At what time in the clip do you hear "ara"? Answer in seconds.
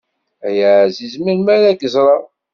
1.55-1.79